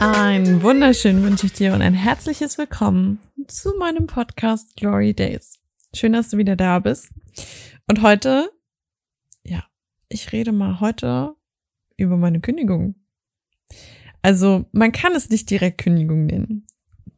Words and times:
Einen 0.00 0.62
wunderschönen 0.62 1.24
wünsche 1.24 1.46
ich 1.46 1.54
dir 1.54 1.74
und 1.74 1.82
ein 1.82 1.92
herzliches 1.92 2.56
Willkommen 2.56 3.18
zu 3.48 3.74
meinem 3.78 4.06
Podcast 4.06 4.76
Glory 4.76 5.12
Days. 5.12 5.58
Schön, 5.92 6.12
dass 6.12 6.28
du 6.28 6.36
wieder 6.36 6.54
da 6.54 6.78
bist. 6.78 7.10
Und 7.88 8.02
heute, 8.02 8.48
ja, 9.42 9.64
ich 10.08 10.30
rede 10.30 10.52
mal 10.52 10.78
heute 10.78 11.34
über 11.96 12.16
meine 12.16 12.38
Kündigung. 12.40 12.94
Also, 14.22 14.66
man 14.70 14.92
kann 14.92 15.16
es 15.16 15.30
nicht 15.30 15.50
direkt 15.50 15.78
Kündigung 15.78 16.26
nennen. 16.26 16.68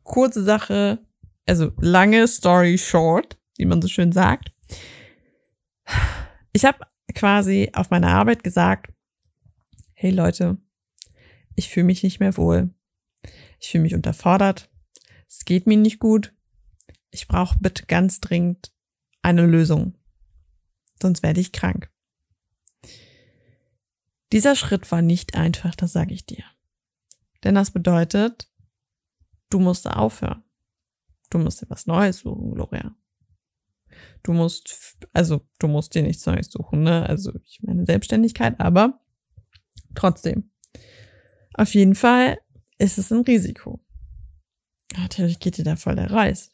Kurze 0.03 0.43
Sache, 0.43 1.05
also 1.47 1.73
lange 1.81 2.27
Story 2.29 2.79
short, 2.79 3.37
wie 3.59 3.67
man 3.67 3.83
so 3.83 3.89
schön 3.89 4.11
sagt. 4.11 4.53
Ich 6.53 6.65
habe 6.65 6.79
quasi 7.15 7.71
auf 7.75 7.91
meiner 7.91 8.09
Arbeit 8.09 8.43
gesagt, 8.43 8.91
hey 9.93 10.13
Leute, 10.13 10.57
ich 11.61 11.69
fühle 11.69 11.85
mich 11.85 12.03
nicht 12.03 12.21
mehr 12.21 12.39
wohl. 12.39 12.71
Ich 13.59 13.69
fühle 13.69 13.83
mich 13.83 13.95
unterfordert. 13.95 14.71
Es 15.29 15.45
geht 15.45 15.67
mir 15.67 15.77
nicht 15.77 15.99
gut. 15.99 16.33
Ich 17.11 17.29
brauche 17.29 17.59
bitte 17.59 17.85
ganz 17.85 18.19
dringend 18.21 18.73
eine 19.21 19.45
Lösung. 19.45 19.95
Sonst 21.03 21.23
werde 21.23 21.41
ich 21.41 21.53
krank. 21.53 21.91
Dieser 24.33 24.57
Schritt 24.57 24.91
war 24.91 25.03
nicht 25.03 25.35
einfach, 25.35 25.75
das 25.75 25.93
sage 25.93 26.15
ich 26.15 26.25
dir. 26.25 26.45
Denn 27.45 27.57
das 27.57 27.73
bedeutet, 27.73 28.51
du 29.51 29.59
musst 29.59 29.87
aufhören. 29.87 30.43
Du 31.29 31.37
musst 31.39 31.61
dir 31.61 31.69
was 31.69 31.87
Neues 31.87 32.21
suchen, 32.21 32.55
Gloria. 32.55 32.97
Du 34.23 34.33
musst, 34.33 34.97
also 35.13 35.47
du 35.59 35.69
musst 35.69 35.95
dir 35.95 36.03
nichts 36.03 36.25
Neues 36.25 36.51
suchen, 36.51 36.85
ne? 36.85 37.07
Also 37.07 37.35
ich 37.45 37.61
meine 37.63 37.85
Selbstständigkeit, 37.85 38.59
aber 38.59 38.99
trotzdem. 39.95 40.50
Auf 41.55 41.75
jeden 41.75 41.95
Fall 41.95 42.39
ist 42.79 42.99
es 42.99 43.11
ein 43.13 43.23
Risiko. 43.23 43.81
Natürlich 44.97 45.39
geht 45.39 45.59
dir 45.59 45.65
da 45.65 45.77
voll 45.77 45.97
der 45.97 46.11
Reis. 46.11 46.51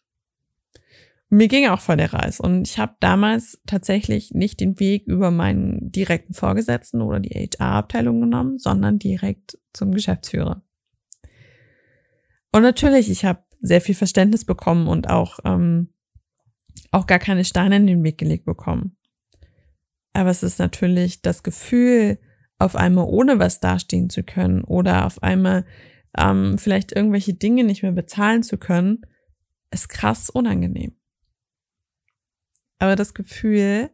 Mir 1.28 1.48
ging 1.48 1.66
auch 1.66 1.80
voll 1.80 1.96
der 1.96 2.12
Reis 2.12 2.38
und 2.38 2.68
ich 2.68 2.78
habe 2.78 2.94
damals 3.00 3.60
tatsächlich 3.66 4.32
nicht 4.32 4.60
den 4.60 4.78
Weg 4.78 5.06
über 5.06 5.32
meinen 5.32 5.90
direkten 5.90 6.34
Vorgesetzten 6.34 7.00
oder 7.00 7.18
die 7.18 7.30
HR-Abteilung 7.30 8.20
genommen, 8.20 8.58
sondern 8.58 9.00
direkt 9.00 9.58
zum 9.72 9.90
Geschäftsführer. 9.90 10.62
Und 12.52 12.62
natürlich, 12.62 13.10
ich 13.10 13.24
habe 13.24 13.42
sehr 13.60 13.80
viel 13.80 13.96
Verständnis 13.96 14.44
bekommen 14.44 14.86
und 14.86 15.10
auch 15.10 15.40
ähm, 15.44 15.88
auch 16.92 17.06
gar 17.06 17.18
keine 17.18 17.44
Steine 17.44 17.76
in 17.76 17.86
den 17.86 18.04
Weg 18.04 18.18
gelegt 18.18 18.44
bekommen. 18.44 18.96
Aber 20.12 20.30
es 20.30 20.42
ist 20.42 20.58
natürlich 20.58 21.22
das 21.22 21.42
Gefühl, 21.42 22.18
auf 22.58 22.76
einmal 22.76 23.06
ohne 23.06 23.38
was 23.38 23.60
dastehen 23.60 24.10
zu 24.10 24.22
können 24.22 24.64
oder 24.64 25.06
auf 25.06 25.22
einmal 25.22 25.66
ähm, 26.16 26.58
vielleicht 26.58 26.92
irgendwelche 26.92 27.34
Dinge 27.34 27.64
nicht 27.64 27.82
mehr 27.82 27.92
bezahlen 27.92 28.42
zu 28.42 28.56
können, 28.56 29.02
ist 29.70 29.88
krass 29.88 30.30
unangenehm. 30.30 30.96
Aber 32.78 32.96
das 32.96 33.14
Gefühl, 33.14 33.90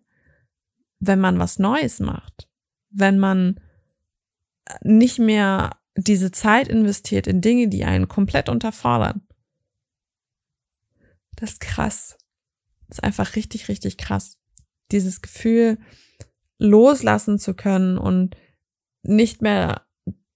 wenn 1.01 1.21
man 1.21 1.39
was 1.39 1.59
Neues 1.59 2.01
macht, 2.01 2.49
wenn 2.91 3.19
man 3.19 3.61
nicht 4.83 5.19
mehr 5.19 5.77
diese 5.97 6.31
Zeit 6.31 6.69
investiert 6.69 7.27
in 7.27 7.41
Dinge, 7.41 7.69
die 7.69 7.85
einen 7.85 8.09
komplett 8.09 8.49
unterfordern, 8.49 9.27
das 11.35 11.53
ist 11.53 11.61
krass. 11.61 12.19
Das 12.89 12.99
ist 12.99 13.05
einfach 13.05 13.35
richtig, 13.35 13.69
richtig 13.69 13.99
krass. 13.99 14.39
Dieses 14.93 15.23
Gefühl, 15.23 15.79
loslassen 16.59 17.39
zu 17.39 17.55
können 17.55 17.99
und 17.99 18.37
nicht 19.03 19.43
mehr 19.43 19.87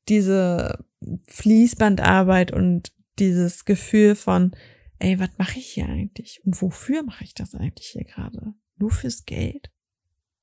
diese 0.09 0.84
Fließbandarbeit 1.28 2.53
und 2.53 2.93
dieses 3.19 3.65
Gefühl 3.65 4.15
von, 4.15 4.53
ey, 4.99 5.19
was 5.19 5.31
mache 5.38 5.59
ich 5.59 5.66
hier 5.66 5.88
eigentlich? 5.88 6.41
Und 6.44 6.60
wofür 6.60 7.03
mache 7.03 7.25
ich 7.25 7.34
das 7.34 7.54
eigentlich 7.54 7.88
hier 7.88 8.04
gerade? 8.04 8.54
Nur 8.77 8.91
fürs 8.91 9.25
Geld? 9.25 9.71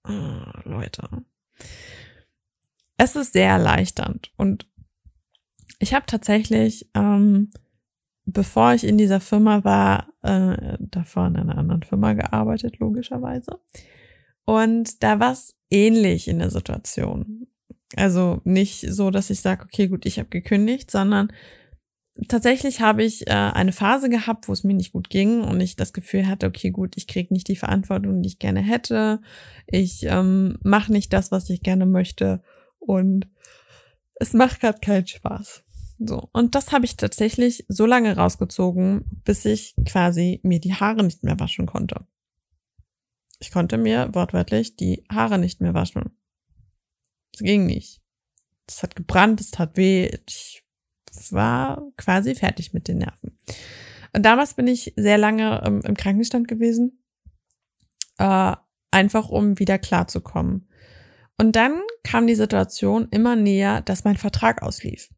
Oh, 0.08 0.44
Leute. 0.64 1.08
Es 2.98 3.16
ist 3.16 3.34
sehr 3.34 3.50
erleichternd 3.50 4.32
und 4.38 4.68
ich 5.80 5.94
habe 5.94 6.06
tatsächlich 6.06 6.90
ähm, 6.94 7.52
bevor 8.26 8.74
ich 8.74 8.84
in 8.84 8.98
dieser 8.98 9.20
Firma 9.20 9.64
war, 9.64 10.08
äh, 10.22 10.78
davor 10.80 11.28
in 11.28 11.38
einer 11.38 11.58
anderen 11.58 11.84
Firma 11.84 12.14
gearbeitet, 12.14 12.80
logischerweise. 12.80 13.60
Und 14.46 15.04
da 15.04 15.20
war 15.20 15.32
es 15.34 15.56
ähnlich 15.70 16.28
in 16.28 16.40
der 16.40 16.50
Situation. 16.50 17.48
Also 17.96 18.42
nicht 18.44 18.82
so, 18.82 19.12
dass 19.12 19.30
ich 19.30 19.42
sage, 19.42 19.64
okay, 19.64 19.88
gut, 19.88 20.06
ich 20.06 20.20
habe 20.20 20.30
gekündigt, 20.30 20.90
sondern 20.90 21.32
tatsächlich 22.28 22.82
habe 22.82 23.04
ich 23.04 23.28
äh, 23.28 23.32
eine 23.32 23.72
Phase 23.72 24.10
gehabt, 24.10 24.48
wo 24.48 24.54
es 24.54 24.64
mir 24.64 24.74
nicht 24.74 24.94
gut 24.94 25.10
ging 25.10 25.42
und 25.42 25.60
ich 25.62 25.76
das 25.76 25.94
Gefühl 25.94 26.28
hatte, 26.28 26.48
okay, 26.48 26.72
gut, 26.72 26.96
ich 26.98 27.08
kriege 27.08 27.34
nicht 27.34 27.48
die 27.48 27.56
Verantwortung, 27.56 28.22
die 28.22 28.30
ich 28.30 28.40
gerne 28.40 28.62
hätte. 28.62 29.22
Ich 29.68 30.04
ähm, 30.04 30.58
mache 30.64 30.92
nicht 30.92 31.14
das, 31.14 31.32
was 31.32 31.50
ich 31.50 31.62
gerne 31.62 31.86
möchte 31.86 32.42
und 32.80 33.28
es 34.16 34.34
macht 34.34 34.62
gerade 34.62 34.80
keinen 34.80 35.08
Spaß. 35.08 35.64
So. 36.00 36.30
Und 36.34 36.56
das 36.56 36.72
habe 36.72 36.86
ich 36.86 36.98
tatsächlich 36.98 37.66
so 37.68 37.86
lange 37.86 38.16
rausgezogen, 38.16 39.06
bis 39.24 39.46
ich 39.46 39.76
quasi 39.86 40.40
mir 40.44 40.60
die 40.60 40.74
Haare 40.74 41.04
nicht 41.04 41.24
mehr 41.24 41.40
waschen 41.40 41.66
konnte. 41.66 42.06
Ich 43.40 43.52
konnte 43.52 43.78
mir 43.78 44.10
wortwörtlich 44.14 44.76
die 44.76 45.04
Haare 45.12 45.38
nicht 45.38 45.62
mehr 45.62 45.74
waschen. 45.74 46.18
Es 47.34 47.40
ging 47.40 47.66
nicht. 47.66 48.02
Es 48.68 48.84
hat 48.84 48.96
gebrannt, 48.96 49.42
es 49.42 49.52
tat 49.52 49.78
weh. 49.78 50.10
Ich 50.28 50.64
war 51.32 51.84
quasi 51.98 52.36
fertig 52.36 52.74
mit 52.74 52.88
den 52.88 53.00
Nerven. 53.00 53.38
Und 54.14 54.24
damals 54.24 54.54
bin 54.54 54.68
ich 54.68 54.94
sehr 54.96 55.18
lange 55.18 55.62
ähm, 55.66 55.82
im 55.84 55.96
Krankenstand 55.96 56.48
gewesen, 56.48 57.04
äh, 58.18 58.56
einfach 58.92 59.30
um 59.30 59.60
wieder 59.60 59.80
klarzukommen. 59.80 60.70
Und 61.38 61.56
dann 61.56 61.82
kam 62.04 62.28
die 62.28 62.36
Situation 62.36 63.08
immer 63.10 63.36
näher, 63.36 63.82
dass 63.82 64.04
mein 64.04 64.18
Vertrag 64.18 64.62
auslief. 64.62 65.10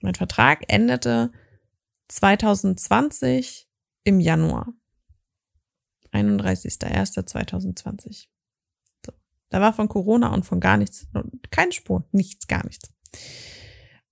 Mein 0.00 0.14
Vertrag 0.14 0.64
endete 0.68 1.30
2020 2.08 3.68
im 4.04 4.20
Januar. 4.20 4.72
31.01.2020. 6.12 8.28
Da 9.50 9.60
war 9.60 9.72
von 9.72 9.88
Corona 9.88 10.32
und 10.32 10.44
von 10.44 10.60
gar 10.60 10.76
nichts, 10.76 11.08
keine 11.50 11.72
Spur, 11.72 12.04
nichts, 12.12 12.46
gar 12.46 12.64
nichts. 12.64 12.92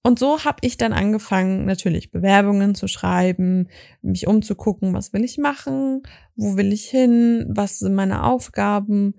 Und 0.02 0.20
so 0.20 0.44
habe 0.44 0.58
ich 0.60 0.76
dann 0.76 0.92
angefangen, 0.92 1.64
natürlich 1.64 2.12
Bewerbungen 2.12 2.76
zu 2.76 2.86
schreiben, 2.86 3.68
mich 4.02 4.28
umzugucken, 4.28 4.94
was 4.94 5.12
will 5.12 5.24
ich 5.24 5.36
machen, 5.36 6.04
wo 6.36 6.56
will 6.56 6.72
ich 6.72 6.88
hin, 6.88 7.44
was 7.48 7.80
sind 7.80 7.94
meine 7.96 8.22
Aufgaben 8.22 9.14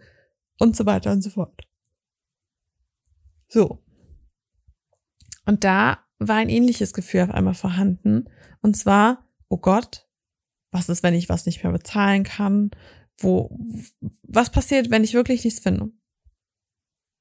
und 0.60 0.78
so 0.78 0.86
weiter 0.86 1.12
und 1.12 1.22
so 1.22 1.30
fort. 1.30 1.68
So. 3.50 3.84
Und 5.46 5.66
da 5.66 6.00
war 6.20 6.38
ein 6.38 6.50
ähnliches 6.50 6.94
Gefühl 6.94 7.24
auf 7.24 7.32
einmal 7.32 7.54
vorhanden. 7.54 8.30
Und 8.62 8.78
zwar, 8.78 9.26
oh 9.50 9.58
Gott, 9.58 10.08
was 10.72 10.90
ist, 10.90 11.04
wenn 11.04 11.14
ich 11.14 11.30
was 11.30 11.46
nicht 11.46 11.64
mehr 11.64 11.74
bezahlen 11.74 12.24
kann? 12.24 12.72
Wo, 13.18 13.60
was 14.24 14.52
passiert, 14.52 14.90
wenn 14.90 15.04
ich 15.04 15.14
wirklich 15.14 15.44
nichts 15.44 15.60
finde? 15.60 15.92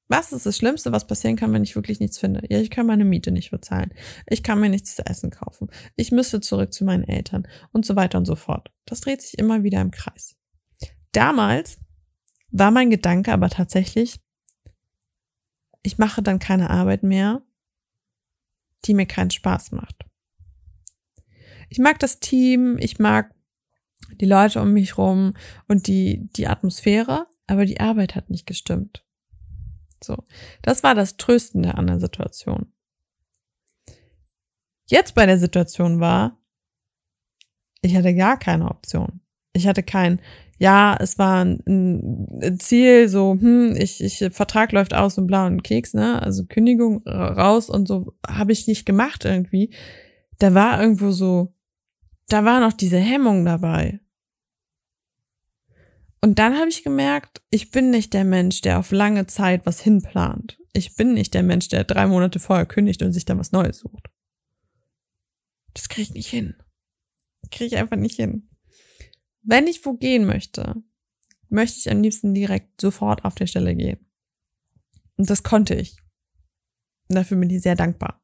Was 0.09 0.31
ist 0.31 0.45
das 0.45 0.55
Schlimmste, 0.55 0.91
was 0.91 1.05
passieren 1.05 1.35
kann, 1.35 1.51
wenn 1.51 1.63
ich 1.63 1.75
wirklich 1.75 1.99
nichts 1.99 2.17
finde? 2.17 2.41
Ja, 2.49 2.59
ich 2.59 2.69
kann 2.69 2.85
meine 2.85 3.03
Miete 3.03 3.31
nicht 3.31 3.51
bezahlen. 3.51 3.93
Ich 4.25 4.41
kann 4.41 4.59
mir 4.59 4.69
nichts 4.69 4.95
zu 4.95 5.05
essen 5.05 5.31
kaufen. 5.31 5.69
Ich 5.95 6.11
müsste 6.11 6.39
zurück 6.39 6.71
zu 6.71 6.85
meinen 6.85 7.03
Eltern 7.03 7.47
und 7.73 7.85
so 7.85 7.95
weiter 7.95 8.17
und 8.17 8.25
so 8.25 8.35
fort. 8.35 8.71
Das 8.85 9.01
dreht 9.01 9.21
sich 9.21 9.37
immer 9.37 9.63
wieder 9.63 9.81
im 9.81 9.91
Kreis. 9.91 10.37
Damals 11.11 11.79
war 12.49 12.71
mein 12.71 12.89
Gedanke 12.89 13.33
aber 13.33 13.49
tatsächlich, 13.49 14.21
ich 15.83 15.97
mache 15.97 16.21
dann 16.21 16.39
keine 16.39 16.69
Arbeit 16.69 17.03
mehr, 17.03 17.41
die 18.85 18.93
mir 18.93 19.05
keinen 19.05 19.31
Spaß 19.31 19.71
macht. 19.71 20.05
Ich 21.69 21.79
mag 21.79 21.99
das 21.99 22.19
Team, 22.19 22.77
ich 22.79 22.99
mag 22.99 23.33
die 24.21 24.25
Leute 24.25 24.61
um 24.61 24.71
mich 24.71 24.97
rum 24.97 25.33
und 25.67 25.87
die, 25.87 26.29
die 26.35 26.47
Atmosphäre, 26.47 27.27
aber 27.45 27.65
die 27.65 27.79
Arbeit 27.81 28.15
hat 28.15 28.29
nicht 28.29 28.45
gestimmt. 28.45 29.06
So. 30.03 30.17
Das 30.61 30.83
war 30.83 30.95
das 30.95 31.17
Tröstende 31.17 31.75
an 31.75 31.87
der 31.87 31.99
Situation. 31.99 32.71
Jetzt 34.85 35.15
bei 35.15 35.25
der 35.25 35.37
Situation 35.37 35.99
war, 35.99 36.37
ich 37.81 37.95
hatte 37.95 38.15
gar 38.15 38.37
keine 38.39 38.69
Option. 38.69 39.21
Ich 39.53 39.67
hatte 39.67 39.83
kein, 39.83 40.21
ja, 40.59 40.95
es 40.99 41.17
war 41.17 41.43
ein 41.43 42.57
Ziel, 42.59 43.09
so, 43.09 43.33
hm, 43.33 43.75
ich, 43.77 44.03
ich, 44.03 44.23
Vertrag 44.31 44.71
läuft 44.71 44.93
aus 44.93 45.17
und 45.17 45.27
blau 45.27 45.45
und 45.45 45.63
Keks, 45.63 45.93
ne? 45.93 46.21
Also 46.21 46.45
Kündigung 46.45 47.05
raus 47.07 47.69
und 47.69 47.87
so 47.87 48.13
habe 48.25 48.51
ich 48.51 48.67
nicht 48.67 48.85
gemacht 48.85 49.25
irgendwie. 49.25 49.73
Da 50.39 50.53
war 50.53 50.81
irgendwo 50.81 51.11
so, 51.11 51.53
da 52.27 52.45
war 52.45 52.59
noch 52.59 52.73
diese 52.73 52.97
Hemmung 52.97 53.45
dabei. 53.45 53.99
Und 56.21 56.39
dann 56.39 56.57
habe 56.57 56.69
ich 56.69 56.83
gemerkt, 56.83 57.41
ich 57.49 57.71
bin 57.71 57.91
nicht 57.91 58.13
der 58.13 58.23
Mensch, 58.23 58.61
der 58.61 58.79
auf 58.79 58.91
lange 58.91 59.27
Zeit 59.27 59.65
was 59.65 59.81
hinplant. 59.81 60.57
Ich 60.73 60.95
bin 60.95 61.13
nicht 61.13 61.33
der 61.33 61.43
Mensch, 61.43 61.69
der 61.69 61.83
drei 61.83 62.07
Monate 62.07 62.39
vorher 62.39 62.65
kündigt 62.65 63.01
und 63.01 63.13
sich 63.13 63.25
dann 63.25 63.39
was 63.39 63.51
Neues 63.51 63.79
sucht. 63.79 64.09
Das 65.73 65.89
kriege 65.89 66.03
ich 66.03 66.13
nicht 66.13 66.29
hin. 66.29 66.55
Kriege 67.51 67.65
ich 67.65 67.77
einfach 67.77 67.97
nicht 67.97 68.15
hin. 68.15 68.49
Wenn 69.43 69.67
ich 69.67 69.85
wo 69.85 69.93
gehen 69.93 70.25
möchte, 70.25 70.75
möchte 71.49 71.79
ich 71.79 71.89
am 71.89 72.01
liebsten 72.01 72.33
direkt 72.33 72.81
sofort 72.81 73.23
auf 73.23 73.35
der 73.35 73.47
Stelle 73.47 73.75
gehen. 73.75 74.05
Und 75.17 75.29
das 75.29 75.43
konnte 75.43 75.75
ich. 75.75 75.97
Und 77.09 77.15
dafür 77.15 77.37
bin 77.37 77.49
ich 77.49 77.61
sehr 77.61 77.75
dankbar. 77.75 78.21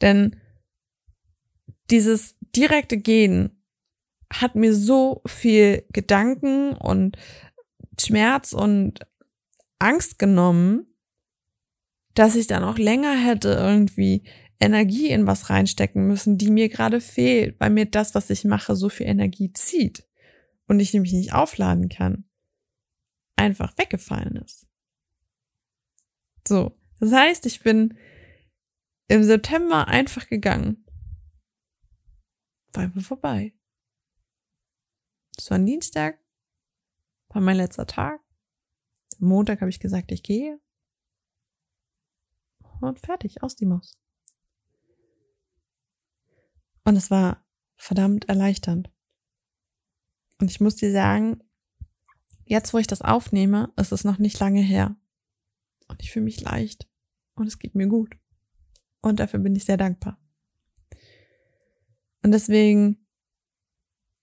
Denn 0.00 0.40
dieses 1.90 2.38
direkte 2.54 2.96
Gehen 2.98 3.57
hat 4.32 4.54
mir 4.54 4.74
so 4.74 5.22
viel 5.26 5.84
Gedanken 5.92 6.72
und 6.72 7.16
Schmerz 7.98 8.52
und 8.52 9.00
Angst 9.78 10.18
genommen, 10.18 10.86
dass 12.14 12.36
ich 12.36 12.46
dann 12.46 12.64
auch 12.64 12.78
länger 12.78 13.16
hätte 13.16 13.50
irgendwie 13.50 14.24
Energie 14.60 15.08
in 15.08 15.26
was 15.26 15.50
reinstecken 15.50 16.06
müssen, 16.06 16.36
die 16.36 16.50
mir 16.50 16.68
gerade 16.68 17.00
fehlt, 17.00 17.58
weil 17.60 17.70
mir 17.70 17.86
das, 17.86 18.14
was 18.14 18.28
ich 18.30 18.44
mache, 18.44 18.74
so 18.74 18.88
viel 18.88 19.06
Energie 19.06 19.52
zieht 19.52 20.06
und 20.66 20.80
ich 20.80 20.92
nämlich 20.92 21.12
nicht 21.12 21.32
aufladen 21.32 21.88
kann, 21.88 22.24
einfach 23.36 23.76
weggefallen 23.78 24.36
ist. 24.36 24.66
So, 26.46 26.76
das 26.98 27.12
heißt, 27.12 27.46
ich 27.46 27.60
bin 27.60 27.96
im 29.06 29.22
September 29.22 29.86
einfach 29.86 30.28
gegangen. 30.28 30.84
War 32.72 32.88
mir 32.88 33.00
vorbei. 33.00 33.54
Es 35.38 35.50
war 35.50 35.58
ein 35.58 35.66
Dienstag, 35.66 36.18
war 37.28 37.40
mein 37.40 37.56
letzter 37.56 37.86
Tag. 37.86 38.20
Am 39.20 39.28
Montag 39.28 39.60
habe 39.60 39.70
ich 39.70 39.80
gesagt, 39.80 40.10
ich 40.10 40.22
gehe. 40.22 40.60
Und 42.80 43.00
fertig, 43.00 43.42
aus 43.42 43.56
die 43.56 43.66
Maus. 43.66 43.96
Und 46.84 46.96
es 46.96 47.10
war 47.10 47.44
verdammt 47.76 48.28
erleichternd. 48.28 48.90
Und 50.40 50.50
ich 50.50 50.60
muss 50.60 50.76
dir 50.76 50.92
sagen, 50.92 51.42
jetzt 52.44 52.72
wo 52.72 52.78
ich 52.78 52.86
das 52.86 53.02
aufnehme, 53.02 53.72
ist 53.76 53.92
es 53.92 54.04
noch 54.04 54.18
nicht 54.18 54.38
lange 54.40 54.60
her. 54.60 54.96
Und 55.86 56.02
ich 56.02 56.10
fühle 56.10 56.24
mich 56.24 56.40
leicht. 56.40 56.88
Und 57.34 57.46
es 57.46 57.58
geht 57.58 57.74
mir 57.74 57.86
gut. 57.86 58.16
Und 59.00 59.20
dafür 59.20 59.40
bin 59.40 59.54
ich 59.54 59.64
sehr 59.64 59.76
dankbar. 59.76 60.20
Und 62.22 62.32
deswegen 62.32 63.06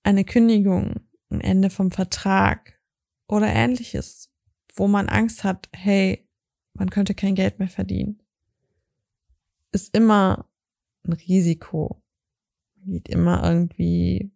eine 0.03 0.23
Kündigung, 0.23 1.04
ein 1.35 1.41
Ende 1.41 1.69
vom 1.69 1.91
Vertrag 1.91 2.79
oder 3.27 3.47
ähnliches, 3.47 4.31
wo 4.75 4.87
man 4.87 5.09
Angst 5.09 5.43
hat, 5.43 5.69
hey, 5.73 6.27
man 6.73 6.89
könnte 6.89 7.15
kein 7.15 7.35
Geld 7.35 7.59
mehr 7.59 7.69
verdienen, 7.69 8.21
ist 9.71 9.95
immer 9.95 10.49
ein 11.03 11.13
Risiko. 11.13 12.01
Man 12.75 12.93
geht 12.93 13.09
immer 13.09 13.43
irgendwie 13.43 14.31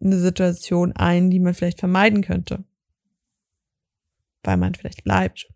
eine 0.00 0.18
Situation 0.18 0.92
ein, 0.92 1.30
die 1.30 1.40
man 1.40 1.54
vielleicht 1.54 1.80
vermeiden 1.80 2.22
könnte. 2.22 2.64
Weil 4.42 4.56
man 4.56 4.74
vielleicht 4.74 5.04
bleibt 5.04 5.48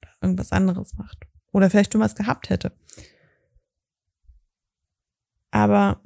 oder 0.00 0.12
irgendwas 0.22 0.52
anderes 0.52 0.94
macht. 0.94 1.26
Oder 1.52 1.68
vielleicht 1.68 1.92
schon 1.92 2.00
was 2.00 2.14
gehabt 2.14 2.48
hätte. 2.48 2.72
Aber 5.50 6.02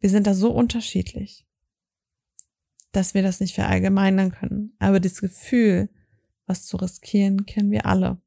wir 0.00 0.10
sind 0.10 0.26
da 0.26 0.34
so 0.34 0.52
unterschiedlich 0.52 1.45
dass 2.96 3.12
wir 3.12 3.22
das 3.22 3.40
nicht 3.40 3.54
verallgemeinern 3.54 4.32
können. 4.32 4.74
Aber 4.78 5.00
das 5.00 5.20
Gefühl, 5.20 5.90
was 6.46 6.66
zu 6.66 6.78
riskieren, 6.78 7.44
kennen 7.44 7.70
wir 7.70 7.84
alle. 7.84 8.20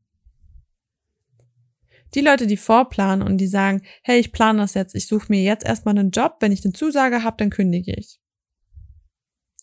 Die 2.13 2.21
Leute, 2.21 2.47
die 2.47 2.57
vorplanen 2.57 3.27
und 3.27 3.37
die 3.37 3.47
sagen, 3.47 3.83
hey, 4.03 4.19
ich 4.19 4.31
plane 4.31 4.59
das 4.59 4.75
jetzt, 4.75 4.95
ich 4.95 5.07
suche 5.07 5.27
mir 5.29 5.41
jetzt 5.41 5.65
erstmal 5.65 5.97
einen 5.97 6.11
Job, 6.11 6.37
wenn 6.39 6.51
ich 6.51 6.63
eine 6.63 6.73
Zusage 6.73 7.23
habe, 7.23 7.37
dann 7.37 7.49
kündige 7.49 7.93
ich. 7.93 8.19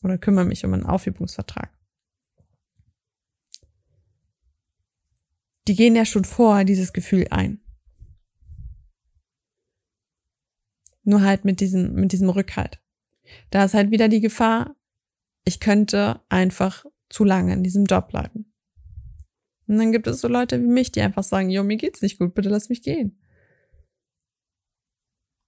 Oder 0.02 0.18
kümmere 0.18 0.44
mich 0.44 0.64
um 0.64 0.74
einen 0.74 0.86
Aufhebungsvertrag. 0.86 1.72
Die 5.68 5.74
gehen 5.74 5.96
ja 5.96 6.04
schon 6.04 6.24
vor 6.24 6.64
dieses 6.64 6.92
Gefühl 6.92 7.26
ein. 7.30 7.60
Nur 11.02 11.22
halt 11.22 11.44
mit 11.44 11.60
diesem, 11.60 11.94
mit 11.94 12.12
diesem 12.12 12.28
Rückhalt. 12.28 12.80
Da 13.50 13.64
ist 13.64 13.74
halt 13.74 13.90
wieder 13.90 14.08
die 14.08 14.20
Gefahr, 14.20 14.75
ich 15.46 15.60
könnte 15.60 16.20
einfach 16.28 16.84
zu 17.08 17.24
lange 17.24 17.54
in 17.54 17.62
diesem 17.62 17.86
Job 17.86 18.08
bleiben. 18.08 18.52
Und 19.66 19.78
dann 19.78 19.92
gibt 19.92 20.06
es 20.06 20.20
so 20.20 20.28
Leute 20.28 20.60
wie 20.60 20.66
mich, 20.66 20.92
die 20.92 21.00
einfach 21.00 21.24
sagen, 21.24 21.50
jo, 21.50 21.64
mir 21.64 21.76
geht's 21.76 22.02
nicht 22.02 22.18
gut, 22.18 22.34
bitte 22.34 22.48
lass 22.48 22.68
mich 22.68 22.82
gehen. 22.82 23.18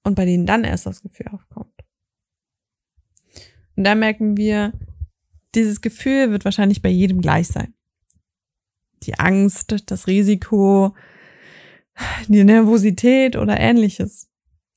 Und 0.04 0.14
bei 0.14 0.24
denen 0.24 0.46
dann 0.46 0.64
erst 0.64 0.86
das 0.86 1.02
Gefühl 1.02 1.28
aufkommt. 1.28 1.74
Und 3.76 3.84
da 3.84 3.94
merken 3.94 4.36
wir, 4.36 4.72
dieses 5.54 5.80
Gefühl 5.80 6.30
wird 6.30 6.44
wahrscheinlich 6.44 6.82
bei 6.82 6.88
jedem 6.88 7.20
gleich 7.20 7.48
sein. 7.48 7.74
Die 9.02 9.18
Angst, 9.18 9.90
das 9.90 10.06
Risiko, 10.06 10.96
die 12.28 12.44
Nervosität 12.44 13.36
oder 13.36 13.58
ähnliches. 13.58 14.28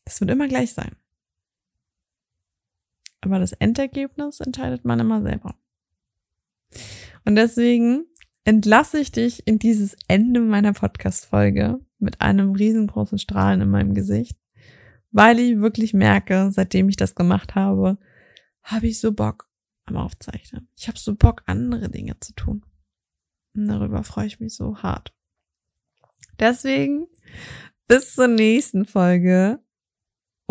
Das 0.06 0.20
wird 0.22 0.32
immer 0.32 0.48
gleich 0.48 0.74
sein. 0.74 0.96
Aber 3.22 3.40
das 3.40 3.54
Endergebnis 3.54 4.40
entscheidet 4.40 4.84
man 4.84 5.00
immer 5.00 5.22
selber. 5.22 5.56
Und 7.26 7.36
deswegen 7.36 8.06
entlasse 8.44 9.00
ich 9.00 9.12
dich 9.12 9.48
in 9.48 9.60
dieses 9.60 9.96
Ende 10.08 10.40
meiner 10.40 10.74
Podcast-Folge 10.74 11.80
mit 12.00 12.20
einem 12.20 12.54
riesengroßen 12.54 13.20
Strahlen 13.20 13.62
in 13.62 13.70
meinem 13.70 13.94
Gesicht, 13.94 14.38
weil 15.12 15.40
ich 15.40 15.60
wirklich 15.60 15.94
merke, 15.94 16.50
seitdem 16.52 16.90
ich 16.90 16.96
das 16.96 17.16
gemacht 17.16 17.54
habe, 17.54 18.00
habe 18.64 18.88
ich 18.88 19.00
so 19.00 19.12
Bock 19.12 19.48
am 19.86 19.98
Aufzeichnen. 19.98 20.68
Ich 20.76 20.88
habe 20.88 20.98
so 20.98 21.16
Bock, 21.16 21.44
andere 21.46 21.90
Dinge 21.90 22.20
zu 22.20 22.34
tun. 22.34 22.66
Und 23.54 23.68
darüber 23.68 24.04
freue 24.04 24.28
ich 24.28 24.40
mich 24.40 24.56
so 24.56 24.78
hart. 24.78 25.14
Deswegen 26.40 27.08
bis 27.88 28.16
zur 28.16 28.28
nächsten 28.28 28.86
Folge 28.86 29.60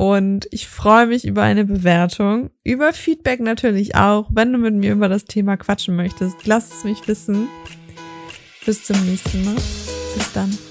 und 0.01 0.49
ich 0.51 0.67
freue 0.67 1.07
mich 1.07 1.27
über 1.27 1.43
eine 1.43 1.67
Bewertung, 1.67 2.49
über 2.65 2.95
Feedback 2.95 3.39
natürlich 3.39 3.97
auch. 3.97 4.31
Wenn 4.33 4.51
du 4.51 4.59
mit 4.59 4.73
mir 4.73 4.93
über 4.93 5.11
das 5.11 5.27
Thema 5.27 5.59
quatschen 5.59 5.95
möchtest, 5.95 6.47
lass 6.47 6.73
es 6.73 6.85
mich 6.85 7.07
wissen. 7.07 7.49
Bis 8.65 8.83
zum 8.85 8.99
nächsten 9.05 9.45
Mal. 9.45 9.57
Bis 9.57 10.33
dann. 10.33 10.70